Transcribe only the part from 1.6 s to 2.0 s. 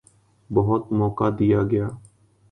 گیا۔